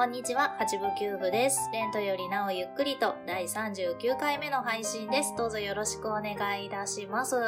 [0.00, 1.68] こんにちは、八部九部です。
[1.74, 5.34] レントよりなおゆっくりと第39回目の配信です。
[5.36, 6.32] どうぞよろしくお願
[6.62, 7.36] いいたします。
[7.36, 7.38] え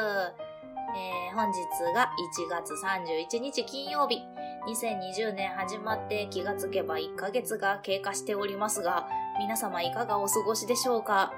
[1.33, 1.57] ー、本日
[1.95, 4.21] が1月31日金曜日。
[4.67, 9.07] 2020年始まって気がつけば1ヶ月が経過しておりますが、
[9.39, 11.33] 皆様いかがお過ごしでしょうか？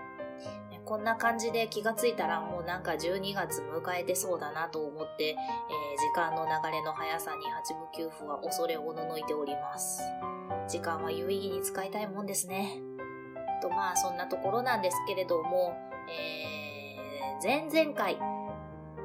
[0.85, 10.01] こんな感じで気がついたらもうなんか12月迎えてそうだなと思って、えー、時間の流れの速さに八部九夫は恐れおののいております。
[10.67, 12.79] 時間は有意義に使いたいもんですね。
[13.61, 15.75] とまあそんなところなんですけれども、
[16.07, 18.19] えー、前々回、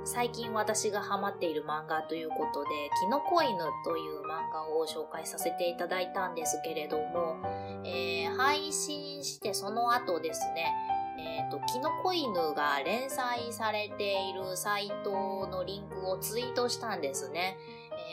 [0.04, 7.36] 最近私がハマっている漫画ということで、キノコ犬という漫画を紹介させていただいたんですけれども、
[7.84, 10.74] えー、配信してその後ですね、
[11.20, 17.58] えっ、ー、と、キノコ犬が連載されているサイトのリンクをツイートしたんですね。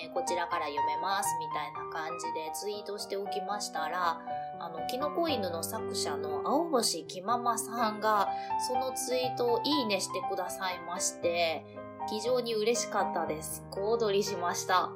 [0.04, 4.20] えー、こちらから読めますみたいな感じでツイートしておきましたら、
[4.60, 8.28] あの、キノコ犬の作者の青星きままさんが、
[8.68, 11.66] そのツイートをいいねしてくださいまして、
[12.10, 13.66] 非常に嬉しかったです。
[13.72, 14.92] 小躍りしました。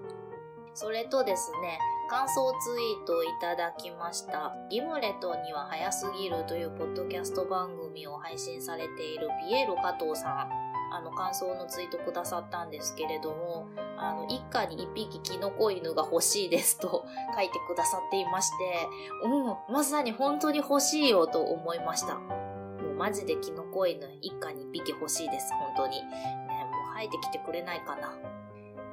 [0.74, 1.80] それとですね、
[2.12, 4.54] 感想ツイートいただきました。
[4.70, 10.50] ギムレットには早すぎるというポッドキャスト番組を配信されているピエロ加藤さん。
[10.94, 18.90] あの、感想のツイートくださったんですけれども、あの、一家に一匹キノコ犬が欲しいですと 書いてくださっていまして、
[19.24, 22.16] うん、まさに本当に欲しいよと思いました。
[22.16, 26.04] もうマジでキノコ犬一家に一匹欲しいです、本当に。
[26.04, 28.41] ね、もう生えてきてくれないかな。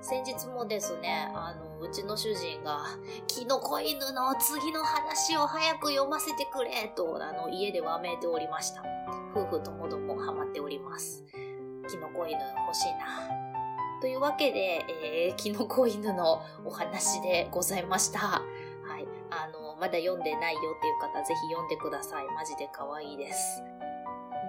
[0.01, 2.87] 先日もですね、あの、うちの主人が、
[3.27, 8.83] キノコ犬の次の話を早く読ませてくれと、あの、家でわめいておりました。
[9.35, 11.25] 夫婦ともどもハマっております。
[11.91, 13.29] キノコ犬欲しいな。
[14.01, 18.21] というわけで、えー、キノコ犬のお話でございました。
[18.21, 18.43] は
[18.99, 19.07] い。
[19.31, 22.27] あの、まだ読んでないよっていう方、ぜひ読んでください。
[22.29, 23.63] マジで可愛いです。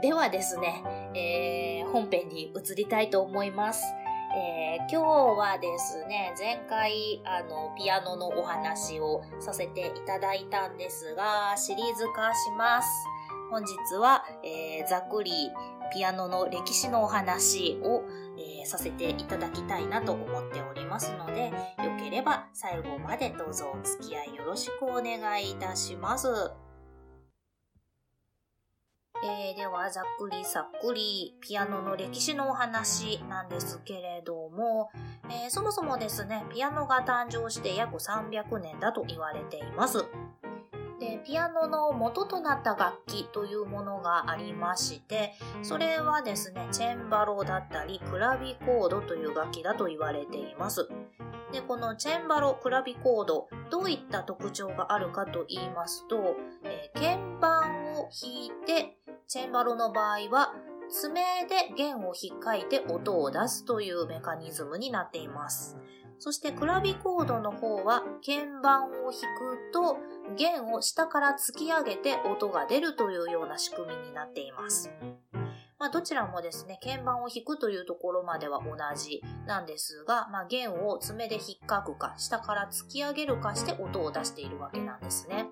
[0.01, 0.83] ではですね、
[1.15, 3.83] えー、本編に移りたいと思います。
[4.35, 12.87] えー、今日はですね、前回、あの、ピアノのお話をさせていただいたんですが、シリーズ化します。
[13.49, 15.31] 本日は、えー、ざっくり
[15.91, 18.03] ピアノの歴史のお話を、
[18.37, 21.53] えー、させていただきたいなと思っておりますので、よ
[21.99, 26.27] ければ最後までどうぞお付き合いよろしくお願いいたします。
[29.21, 34.91] えー、では、ざっくりさっくり、ピアノの歴史のお話なんですけれども、
[35.29, 40.05] えー、そもそもですね、ピアノが誕生して約300年だと言われています。
[40.99, 50.87] で、ピアノの元となった楽器というものがありまして、それはですね、チェンバロだったり、クラビコードという楽器だと言われています。
[51.51, 57.28] で、このチェンバロ、クラビコード、どういった特徴があるかと言いますと、えー、鍵
[58.09, 58.97] を弾いて
[59.27, 60.53] チェンバロの場合は、
[60.89, 65.77] 爪で弦を引っかいて音を出すというメカニズムになっています。
[66.17, 69.97] そしてクラビコードの方は鍵盤を弾くと
[70.35, 74.91] 弦を下から突き上げて音が出るというような仕組みになっています。
[75.77, 85.47] まあ、どちらもですね、鍵盤を弾くというところまでは同じなんですが、まあ、弦を爪で引っかくか、下から突き上げるかして音を出しているわけなんですね。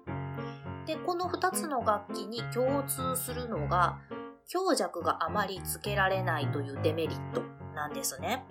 [0.88, 4.00] で、この2つの楽器に共通するのが、
[4.48, 7.42] 強弱があまりつけられないというデメリット
[7.76, 8.46] なんですね。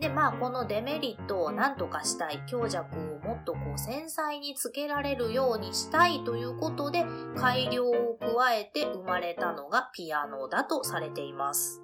[0.00, 7.06] で、まあ、このデメリットを何とかしたい、強弱をもっとこう繊細につけられるようにしたいということで、
[7.36, 11.80] 改良を加えて生まれたのがピアノだとされています。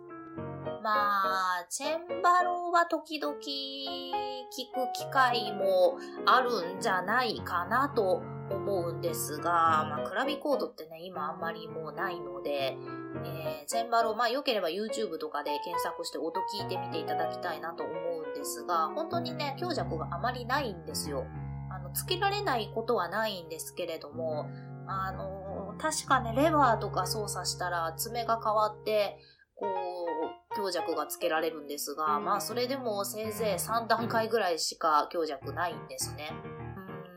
[0.82, 8.23] まあ、チェンバロは時々聞く機会もあるんじゃないかなと
[8.55, 12.76] 思うんですが、まあ、クラビコードってね、今あんまりもうないので、
[13.25, 21.26] えー、チェンバロ、まあ、良ければ YouTube とかで検索して音聞いてみていただきたいなと思うんですが、本当にね、強弱があまりないんですよ。
[21.70, 24.47] あの、つけられないことはないんですけれども、
[24.87, 29.19] あの、確かね、レバーとか操作したら爪が変わって、
[29.55, 36.32] こう、強弱がつけられるんですが、まあそれでもせいぜい3段階ぐらいしか強弱ないんですね。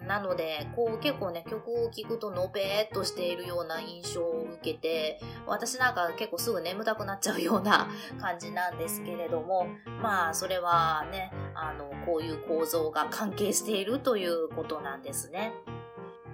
[0.08, 7.88] なので、こう結構ね、曲を聴くとのべーっとしているような印象を受けて、私なんか結構すぐ眠たくなっちゃうような
[8.20, 9.68] 感じなんですけれども、
[10.02, 15.54] まあ、それはね、あの、こういう構造が関係しているということなんですね。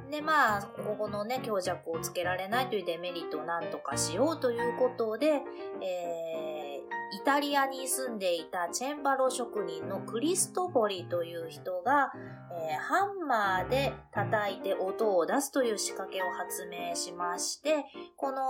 [0.09, 5.41] で、まあ、ここのね、強弱をつけられないというデメリットをなんとかしようということで、
[5.81, 6.81] え、
[7.11, 12.11] イタリアに住んでいたチェンバロ職人のクリストフォリという人が、
[12.51, 17.85] えー、ハンマーで叩いて音を出すという仕掛けを発明しまして、
[18.15, 18.41] この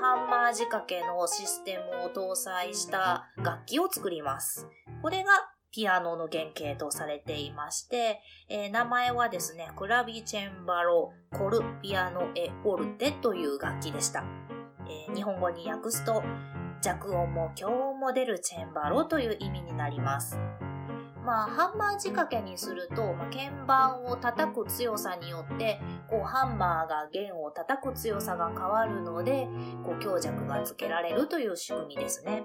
[0.00, 4.66] ハンマー仕掛けのシステムを搭載した楽器を作ります。
[5.02, 5.30] これが
[5.70, 14.24] ピアノの原型とされていまして、えー、名前はですね、クラビチェンバロコルピアノエフォルテという楽器でした。
[14.88, 16.22] えー、日本語に訳すと、
[16.86, 20.38] 弱音も強音も出るチェンバロという意味になります。
[21.24, 29.48] まあ、ハンマー仕掛けにすると、まあ、鍵盤を叩く強さによって、こう、ハンマーが弦を叩く強さが変わるので、
[29.82, 32.44] こう、強弱がつけられるという仕組みですね。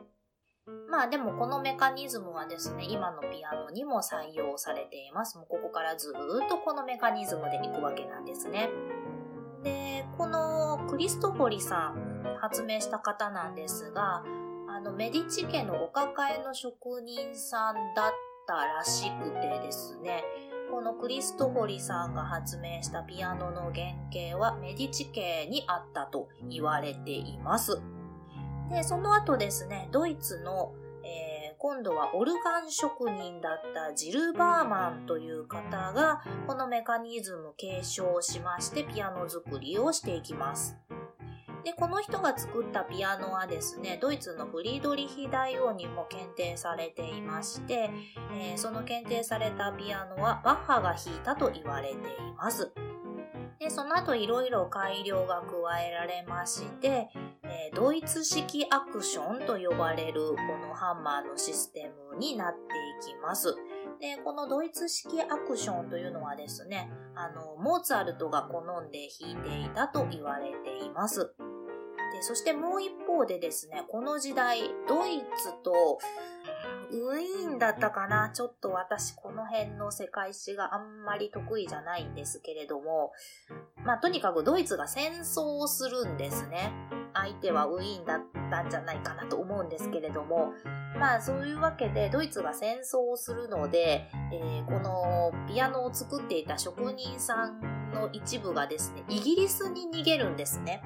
[0.90, 5.38] まあでもこのメカニズムはですね、今のピアノにも採用されています。
[5.38, 8.70] もうここからずっとこのメカニズムでいくわけなんですね。
[9.64, 12.11] で、このクリストフォリさん
[12.42, 14.24] 発明した方なんですが、
[14.68, 18.12] あのメディチ家のお抱えの職人さんだっ
[18.48, 20.24] たらしくてですね、
[20.72, 27.82] このクリストフォリさんが発明したピアノの原型はメディチ家にあったと言われています。
[28.70, 30.74] で、その後ですね、ドイツの
[31.04, 40.78] えー、今度はオルガン職人だったジル・バーマンという方が、このメカニズム継承しましてピアノ作りをしていきます。
[41.64, 47.90] で、この人が作ったピアノはですね、ドイツのフリードリヒ大王にも検定されていまして、
[48.34, 51.98] えー、その検定されたピアノはバッハが弾いたと言われてい
[52.38, 52.72] ます。
[53.60, 57.10] で、その後いろいろ改良が加えられまして、
[57.44, 60.36] えー、ドイツ式アクションと呼ばれるこ
[60.68, 63.56] のハンマーのシステムになっていきます。
[64.00, 71.36] で、このドイツ式アクションというのはですね、あの、モーツァルトが好んで弾いていたと言われています。
[72.22, 76.00] そしてもう一方でですね、この時代、ドイツと
[76.92, 83.12] ウィーンだったかなちょっと私この辺の世界史があんまり得意じゃないんですけれども、
[83.86, 86.72] まあとにかくドイツが戦争をするんですね。
[87.14, 90.54] 相手はウィーンだったんじゃないかなと思うんですけれども、
[91.00, 100.82] まあそういうわけでドイツが戦争をするので、えー、このピアノを作っていた職人さんの一部がですね、イギリスに逃げるんですね。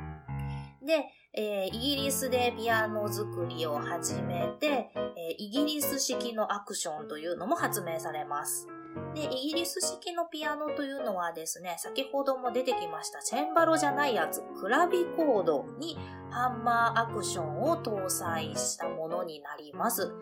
[0.85, 1.05] で、
[1.37, 8.67] えー、イギリスでピアノ作りを始めて、えー、イギリス式のアクションというのも発明されます。
[9.13, 15.97] で、イギリス式のピアノというのはですね、先ほども出てきましたチェンバロじゃないやつ、クラビコードに
[16.29, 20.13] ハンマーアクションを搭載したものになります。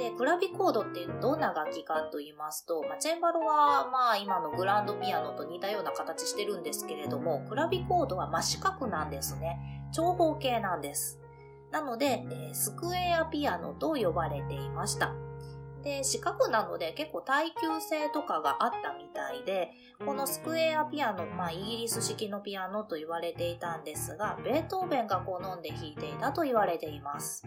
[0.00, 9.58] で、クラビコードっていうどんな楽器かと言いますと、まあ、チェンバロはまあ今のグランドピアノと似たような形してるんですけれども、クラビコードは真四角なんですね。
[9.92, 11.20] 長方形なんです。
[11.70, 15.12] なので、え、スクエアピアノと呼ばれていました。
[15.82, 19.70] で、四角なので結構耐久性とかがあったみたいで、
[20.06, 27.46] このスクエアピアノ、まあイギリス式のピアノと言われていたんですが、ベートーベンが好んで弾いていたと言われています。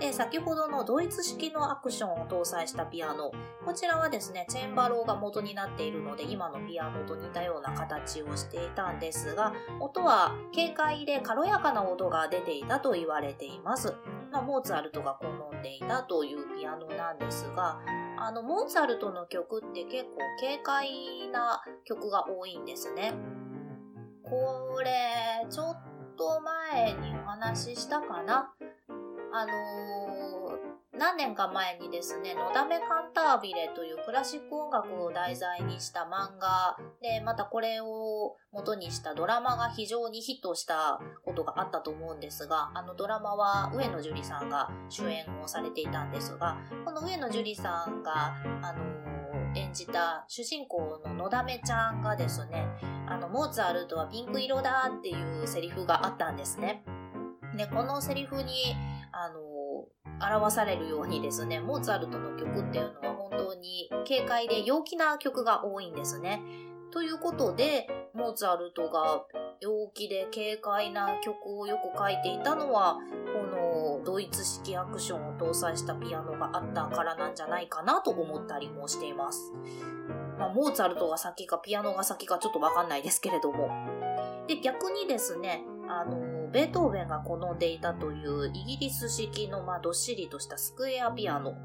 [0.00, 3.30] で、先ほどのドイツ式のアクションを搭載したピアノ。
[3.64, 13.94] こちらはですね、チェンバローが元になっているので、今のピアノと似たような形をしていたんですが、音は軽快で軽やかな音が出ていたと言われています。
[14.32, 17.78] まあ、モーツァルトが好んでいたというピアノなんですが、
[18.18, 23.14] あの、モーツァルトの曲って結構軽快な曲が多いんですね。
[24.24, 25.76] これ、ちょっ
[26.16, 28.52] と前にお話ししたかな
[29.36, 52.68] あのー、何年か前にですね、のだめカンタービレというクラシック音楽を題材にした漫画で、またこれを元にしたドラマが非常にヒットしたことがあったと思うんですが、あのドラマは上野樹里さんが主演をされていたんですが、この上野樹里さんが、あのー、演じた主人公ののだめちゃんがですね、
[53.08, 56.84] あの、モーツァルトはピンク色だっていうセリフがあったんですね。
[57.56, 58.76] で、このセリフに、
[59.16, 59.86] あの、
[60.36, 66.42] 表されるようにですね、モーツァルトの曲っていうのは本当に軽快で陽気な曲が多いんですね。
[66.90, 69.24] ということで、モーツァルトが
[69.60, 72.98] 陽気で軽快な曲をよく書いていたのは、
[73.32, 79.52] このドイツ式アクションを搭載したピアノがあったからなんじゃないかなと思ったりもしています。
[80.38, 83.70] まあ、モーツァルトが先かピアノが先かちょっとわかんないですけれども。
[84.48, 91.56] で、逆にですね、あの、ベートーベンが好んでいたというイギリス式の、まあ、どっしりとしたスクエアピアノ。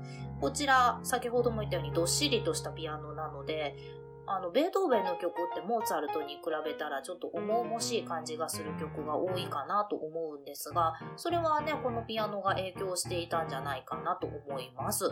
[0.41, 3.75] こちら、先ほども言ったようにどっしりとしたピアノなので、
[4.25, 15.12] あの、ベートーベンの曲ってモーツァルトに比べたらちょっと重々しい感じがする曲が多いかなと思うんですが、それはね、このピアノが影響していたんじゃないかなと思います。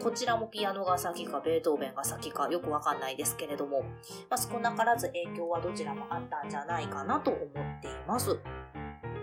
[0.00, 3.82] こちらもピアノが先かベートーベンが先かよくわかんないですけれども、
[4.30, 8.38] まあ、少なからず影響はどちらもあったんじゃないかなと思っています。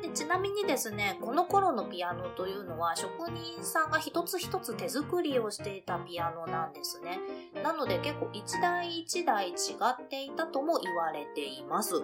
[0.04, 7.20] でちなみにですね、この頃のピアノというのは職人さんが一つ一つ手作りをしていたピアノなんですね。
[7.64, 12.04] なので結構一台一台違っていたとも言われています。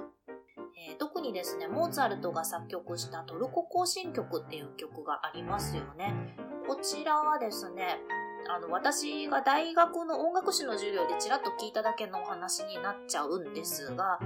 [0.89, 6.13] えー、特にですね、モーツァルトが作曲したトルコ行進曲っていう曲がありますよね。
[6.69, 7.99] こちらはですね、
[8.47, 14.19] あの、私が大学の音楽史の授業でちらっと聞いただけのお話になっちゃうんですが、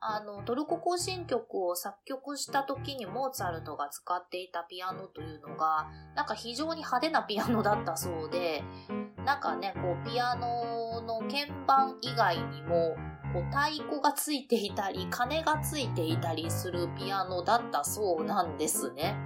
[0.00, 8.62] あの、トルコ行進曲を作曲した時にモーツァルトが使っていたピアノというのが、なんか非常に派手なピアノだったそうで、
[9.24, 12.96] なんかね、こう、ピアノの鍵盤以外にも、
[13.32, 19.16] こう、太鼓がついていたり、鐘がついていたりするピアノだったそうなんですね。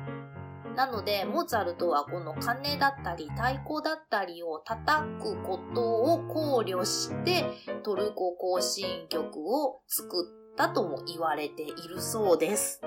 [0.74, 7.44] なので、モーツァルトはこの鐘だったり太鼓だったりを叩くことを考慮して、
[7.82, 12.80] トルコ行進曲を作っだとも言われているそうです。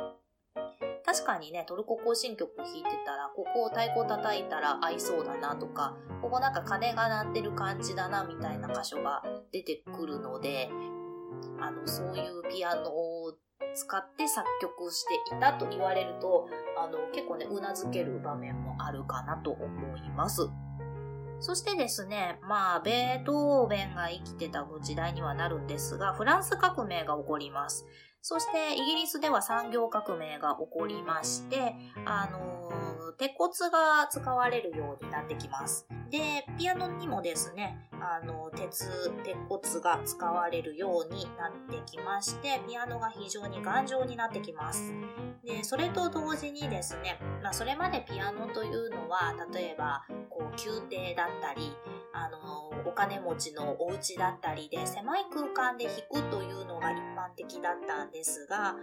[1.05, 10.69] 確かにね、トルコ行進曲弾いてたら、ここを太鼓叩いたら合いそうだなとか、ここなんか鐘が鳴ってる感じだなみたいな箇所が出てくるので、
[11.61, 13.33] あの、そういうピアノを
[13.75, 20.49] 使って作曲していたと言われると、あの、結構ね、うなずける場面もあるかなと思います。
[21.39, 27.85] そしてですね、まあ、ベートーベンが生きてた時代にはなるんですが、フランス革命が起こります。
[28.27, 35.87] そして、イギリスでは産業革命が起こりまして、あのー、鉄骨が使われるようになってきます。
[36.09, 44.91] で、ピアノにもですね、あの、鉄、鉄骨が使われるようになってきまして、ピアノが非常に頑丈になってきます。
[45.43, 51.75] で、それと同時にですね、まあ、それまでピアノというのは、例えば、こう、宮廷だったり、
[52.11, 58.75] あの、お金持ちのお家だったりで、狭い空間で弾くというのが一般的だったんですが、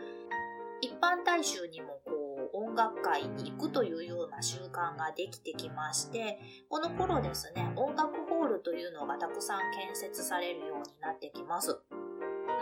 [0.80, 11.80] 一般大衆にもこう、音楽会に行くというような習慣ができてきまして、この頃ですね、音楽ホールというのがたくさん建設されるようになってきます。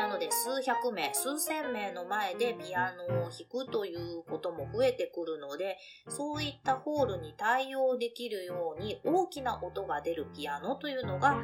[0.00, 5.76] なので数百名、数千名の前でピアノを弾くということも増えてくるので、
[6.08, 11.36] そういったホールに対応できるように大きな音が出るピアノというのが、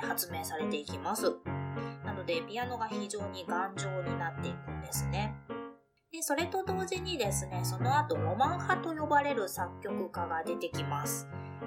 [0.00, 1.32] えー、発明されていきます。
[2.04, 5.34] なので、ピアノが非常に頑丈になっていくんですね。
[6.12, 11.26] で、それと同時にですね、その後ロマン派と呼ばれる作曲家が出てきます。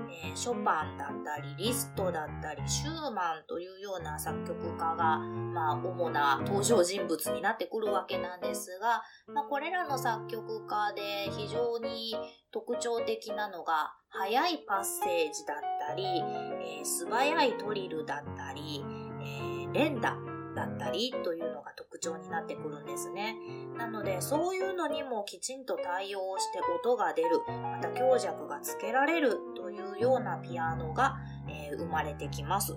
[0.09, 12.15] えー、ショパンだったり、リストだったり、シューマンというような作曲家が、まあ、主な登場人物になってくるわけなんですが、まあ、これらの作曲家で非常に
[12.51, 15.57] 特徴的なのが、速いパッセージだっ
[15.89, 18.81] たり、えー、素早いトリルだったり、
[19.19, 23.35] えー、連打だったりというのが特徴になってくるんですね。
[23.77, 32.75] なので、そういうのにもきちんと対応して音が出る、また強弱がつけられるというようなピアノが、えー、生まれてきます。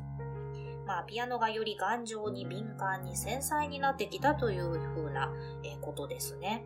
[0.87, 5.32] まあ、ピアノがより頑丈に敏感に繊細になってきたというふうな、
[5.62, 6.64] えー、ことですね。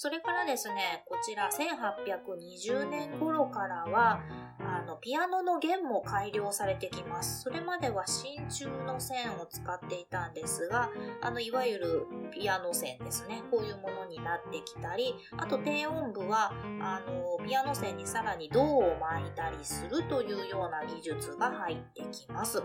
[0.00, 4.20] それからですね、こちら1820年頃からは、
[4.60, 7.42] あ、ピアノの弦も改良されてきます。
[7.42, 10.90] それまでは真鍮の線を使っていたんですが、
[11.20, 13.42] あの、いわゆるピアノ線ですね。
[13.50, 22.62] こういうものになってきたり、あと低音部は、あの、ピアノ線にさらに銅を巻いたりするというような技術が入ってきます。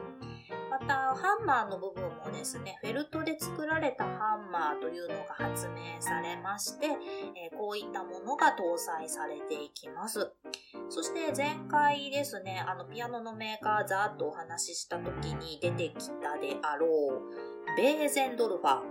[0.69, 10.31] また、ハンマーの部分もですね、フェルトで作られたハンマーというのが発明されまして、えー、こういったものが搭載されていきます。
[10.93, 18.81] そして前回ですね、あの、ピアノのメーカーざーっとお話しした時に出てきたであろう、ベーゼンドルファー。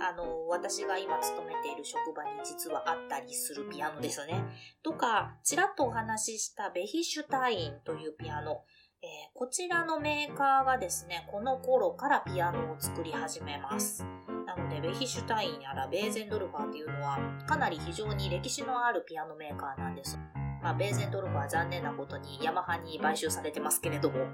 [0.00, 4.42] あの、私が今勤めている職場に実はあったりするピアノですね。
[4.82, 8.64] とか、ちらっとお話ししたベヒシュタインというピアノ。
[9.00, 14.04] えー、こちらのメーカーがですね、この頃からピアノを作り始めます。
[14.46, 20.18] なので、ベヒシュタインやらベーゼンドルファーっていうのは、かなり非常に歴史のあるピアノメーカーなんです。
[20.66, 24.26] まあ、ベーゼンドルフは残念なことにヤマハに買収されてますけれども。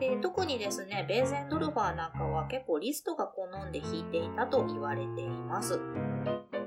[0.00, 5.78] で、特にですね、ベーゼンドルファーなんかは結構リストが好んで弾いていたと言われています。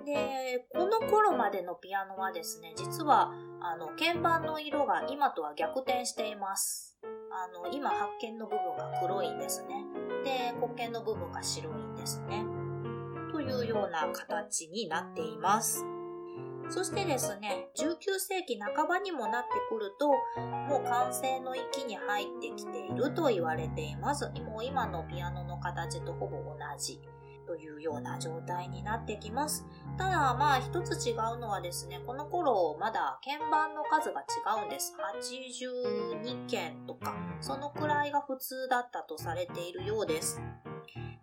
[0.05, 3.31] で、この頃までのピアノはですね、実は、
[3.62, 7.00] あの、鍵盤の色が今とは逆転しています。
[7.31, 9.86] あの、今発見の部分が黒いんですね。
[10.24, 12.46] で、黒鍵の部分が白いんですね。
[13.31, 15.97] というような形になっています。
[16.69, 20.09] そしてですね、19世紀半ばにもなってくると、
[20.69, 24.29] もう完成の域に入ってきていると言われています。
[24.41, 27.01] もう今のピアノの形とほぼ同じ
[27.47, 29.65] というような状態になってきます。
[29.97, 34.93] ただ、まあ一つ違うのはですね、この頃まだ鍵盤の数が違うんです。
[35.15, 40.41] 82件とか、そのくらいが普通だったとされているようです。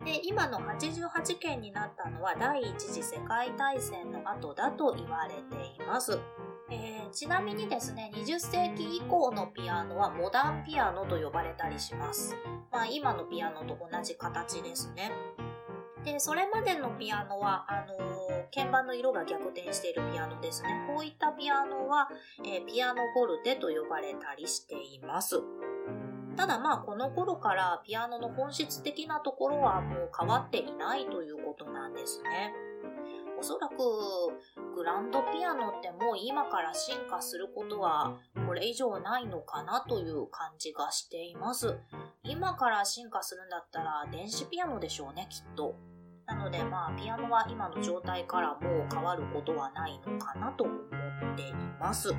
[0.05, 6.19] で、今の88件になったのは第一次世界大戦の後だと言われています。
[6.71, 12.37] えー、ちなみにですね、20世紀以降のピアノはモダンピアノと呼ばれたりします。
[12.71, 15.11] まあ今のピアノと同じ形ですね。
[16.05, 20.87] で、それまでのピアノは、あのー、鍵盤の色が逆転しているピアノですね。
[20.87, 22.09] こういったピアノは、
[22.45, 25.43] えー、ピアノフォルテと呼ばれたりしています。
[26.37, 32.53] ただまあこの頃からピアノの本質的なところはもう変わっていないということなんですね。
[33.39, 33.75] おそらく
[34.75, 41.77] グランドピアノってもう今から進化することはこれ以上ないのかなという感じがしています。
[42.23, 45.75] 今から進化するんだったら電子ピアノでしょうね、きっと。
[46.27, 52.15] なのでまあピアノは今の状態からもう変わることはないのかなと思っています。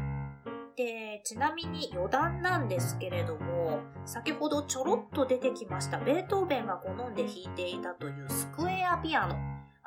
[0.76, 9.36] で、ちなみに余談なんですけれども、先ほどちょろっと出てきましたベートーベンが好んで弾いていたというスクエアピアノ。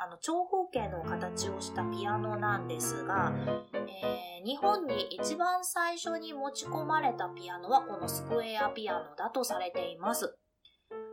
[0.00, 3.32] あの、長方形の形をしたピアノなんですが、
[3.74, 10.36] えー、日本に一番最初に持ち込まれたピアノはこのスクエアピアノだとされています。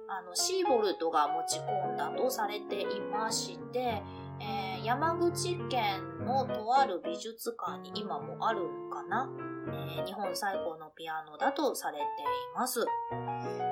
[0.07, 4.03] あの、シーボルトが持ち込んだとされていまして、
[4.39, 9.29] えー、山口県のとある美術館に今もあるのかな？
[9.67, 12.05] えー、日本最高のピアノだとされてい
[12.55, 12.85] ます。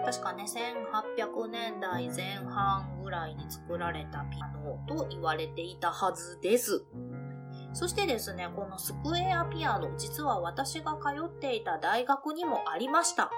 [0.06, 6.84] 確かね、1800年代前半ぐらいに作られたピアノと言われていたはずです。
[7.74, 13.32] そしてですね、このスクエアピアノ、実は私が通っていた大学にもありました。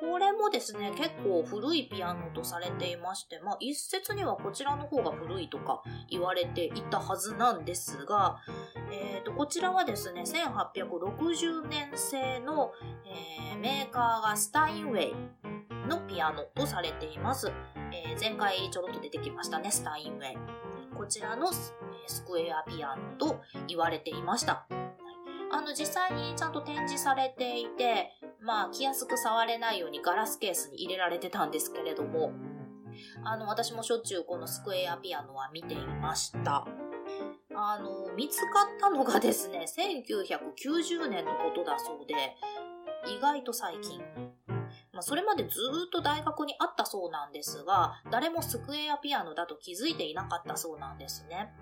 [0.00, 8.38] これもですね、結構古いピアノとされていまして、まあ一説にはこちらの方が古いとか言われていたはずなんですが、
[8.90, 12.72] え、ー、と、こちらはですね、1860年製の、
[13.04, 15.14] えー、メーカーがスタインウェイ
[15.86, 17.52] のピアノとされています。
[17.92, 20.36] えー、前回ちょろっと出てきましたね、スタインウェイ。
[20.96, 21.74] こちらのス
[22.26, 24.66] クエアピアノと言われていました。
[25.52, 32.32] あの、実際にちゃんと展示されていて、まあ、気安く触れないようにガラスケースに入れられてたんですけれども、
[33.24, 36.66] あの、私もしょっちゅうこのスクエアピアノは見ていました。
[37.54, 42.14] あの、見つかったのがですね、1990年のことだそうで、
[43.06, 44.00] 意外と最近。
[44.92, 45.50] まあ、それまでず
[45.86, 51.52] っと大学にあったそうなんですが、誰もスクエアピアノだと気づいていなかったそうなんですね。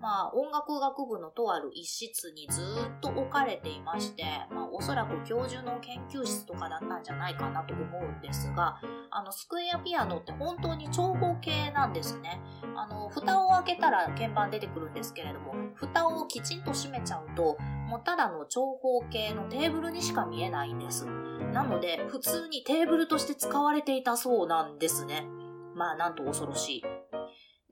[0.00, 12.40] まあ、音楽学部のとある一室にずっと置かれていまして、まあ、おそらく教授の研究室とかだったんじゃないかなと思うんですが、あの、スクエアピアノって本当に長方形なんですね。
[12.74, 21.04] あの、蓋を開けたら鍵盤出てくるんですけれども、蓋をきちんと閉めちゃうと、もうただの長方形のテーブルにしか見えないんです。
[21.52, 25.26] なので、普通にテーブルとして使われていたそうなんですね。
[25.74, 26.84] まあ、なんと恐ろしい。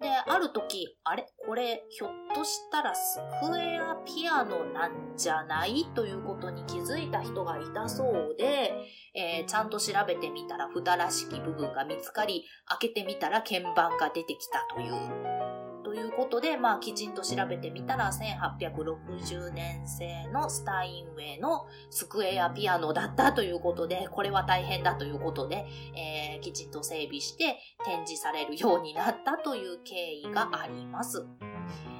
[0.00, 1.26] で、ある時、あれ？
[1.44, 5.86] これ、ひょっとしたらスクエアピアノなんじゃない？
[5.94, 8.72] ということに気づいた人がいたそうで、
[9.14, 15.57] えー、ちゃんと調べてみたら蓋らしき部分が見つかり、開けてみたら鍵盤が出てきたという。
[15.98, 31.26] ということで、まあ、きちんと調べてみたら、1860年製のスタインウェイのスクエアピアノだったということで、これは大変だということで、えー、きちんと整備して展示されるようになったという経緯があります。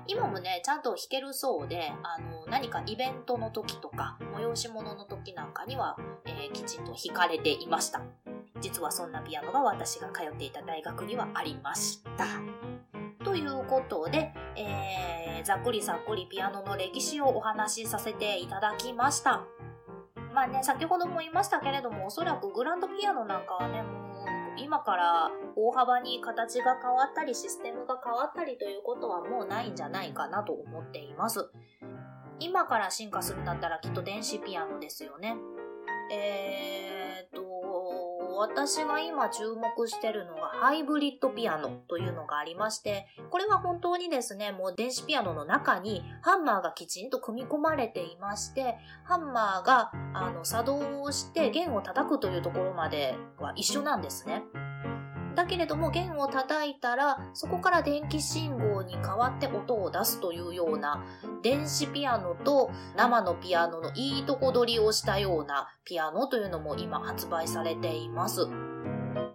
[0.06, 8.00] 今もね、ちゃんと弾けるそうで、あの、何かイベントの時とか、催し物の時なんかには、えー、きちんと弾かれていました。
[8.60, 12.77] 実はそんなピアノが私が通っていた大学にはありました。
[13.28, 19.44] ということで、えー、ざっくりざっくりピアノの歴史をお話しさせていただきました。
[20.34, 31.50] まあね、先ほども言いましたけれども、おそらくグランドピアノなんかはね、もう今から大幅に形が変わったりシステムが変わったりということはもうないんじゃないかなと思っています。
[32.40, 35.36] 今から進化するんだったらきっと電子ピアノですよね。
[36.10, 37.42] えーと、
[38.38, 54.44] 私が今注目してるのがハイブリッドピアノというのがありまして、これは本当にですね、もう電子ピアノの中にハンマーがきちんと組み込まれていまして、ハンマーがあの作動をして弦を叩くというところまでは一緒なんですね。
[55.38, 61.04] だけれども弦を叩いたらそこから電気信号に変わって音を出すというような
[61.44, 68.46] 電子ピアノと生のピアノのいいとこ取りをしたようなピアノというのも今発売されています。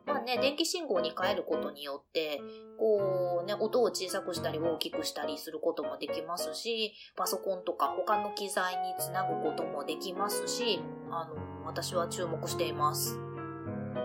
[0.05, 2.41] まあね、電気信号に変えることによって、
[2.77, 13.17] こうね、音を小さくしたり大きくしたりすることもできますし、パソコンとか他の機材につなぐこともできますし、あの、私は注目しています。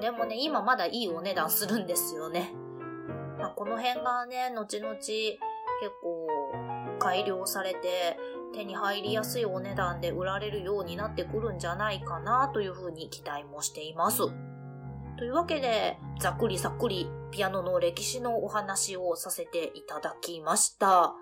[0.00, 2.52] でもね、今まだいいお値段するんですよね。
[3.38, 5.10] まあ、この辺がね、後々結
[6.02, 6.26] 構
[6.98, 8.18] 改良されて
[8.52, 14.22] 手に入りやすいお値段で売られるようになってくるんじゃないかなというふうに期待もしています。
[15.18, 21.14] というわけで、ざっくりさっくりピアノの歴史のお話をさせていただきました。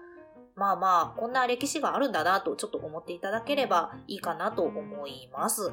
[0.55, 5.73] まあまあ、こんな歴史があるんだなとちょっと思っていただければいいかなと思います。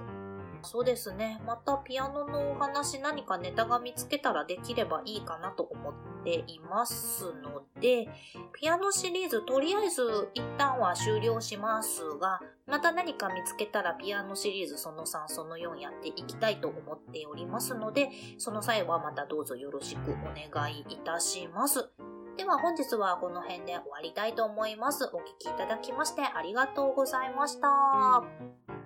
[0.63, 1.41] そうですね。
[1.45, 8.07] またピアノのお話何かネタが見つけたらできればいいかなと思っていますので、
[8.53, 21.89] ピアノシリーズとりあえず一旦は終了しますが、また何か見つけたらピアノシリーズその3、その4やっていきたいと思っておりますので、その際はまたどうぞよろしくお願いいたします。
[22.37, 25.03] では本日はこの辺で終わりたいと思います。
[25.13, 28.82] お聴きいただきましてありがとうございました。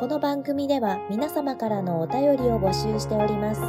[0.00, 3.60] この番組では皆様からのお便りを募集しております。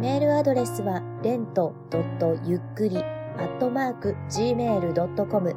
[0.00, 1.74] メールアドレスは、レント
[2.46, 3.00] ゆっくり、ア
[3.42, 5.54] ットマーク、gmail.com、